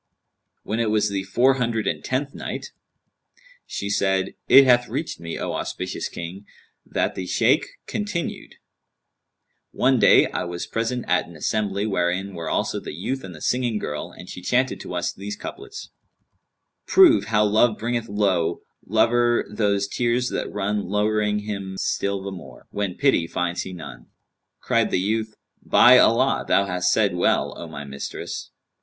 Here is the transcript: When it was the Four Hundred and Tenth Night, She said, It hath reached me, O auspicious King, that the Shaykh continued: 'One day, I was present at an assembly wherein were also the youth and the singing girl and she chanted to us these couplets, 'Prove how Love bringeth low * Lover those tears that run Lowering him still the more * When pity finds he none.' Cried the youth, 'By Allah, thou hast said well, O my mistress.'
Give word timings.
When 0.63 0.79
it 0.79 0.89
was 0.89 1.09
the 1.11 1.21
Four 1.21 1.57
Hundred 1.59 1.85
and 1.85 2.03
Tenth 2.03 2.33
Night, 2.33 2.71
She 3.67 3.87
said, 3.87 4.33
It 4.47 4.65
hath 4.65 4.87
reached 4.89 5.19
me, 5.19 5.37
O 5.37 5.53
auspicious 5.53 6.09
King, 6.09 6.47
that 6.83 7.13
the 7.13 7.27
Shaykh 7.27 7.67
continued: 7.85 8.55
'One 9.69 9.99
day, 9.99 10.25
I 10.25 10.43
was 10.45 10.65
present 10.65 11.05
at 11.07 11.27
an 11.27 11.35
assembly 11.35 11.85
wherein 11.85 12.33
were 12.33 12.49
also 12.49 12.79
the 12.79 12.95
youth 12.95 13.23
and 13.23 13.35
the 13.35 13.43
singing 13.43 13.77
girl 13.77 14.11
and 14.11 14.27
she 14.27 14.41
chanted 14.41 14.79
to 14.79 14.95
us 14.95 15.13
these 15.13 15.35
couplets, 15.35 15.91
'Prove 16.87 17.25
how 17.25 17.45
Love 17.45 17.77
bringeth 17.77 18.09
low 18.09 18.61
* 18.73 18.83
Lover 18.97 19.45
those 19.53 19.87
tears 19.87 20.29
that 20.29 20.51
run 20.51 20.81
Lowering 20.87 21.41
him 21.43 21.75
still 21.79 22.23
the 22.23 22.31
more 22.31 22.65
* 22.69 22.69
When 22.71 22.95
pity 22.95 23.27
finds 23.27 23.61
he 23.61 23.71
none.' 23.71 24.07
Cried 24.61 24.89
the 24.89 24.97
youth, 24.99 25.35
'By 25.61 25.99
Allah, 25.99 26.43
thou 26.47 26.65
hast 26.65 26.91
said 26.91 27.13
well, 27.13 27.53
O 27.55 27.67
my 27.67 27.83
mistress.' 27.83 28.49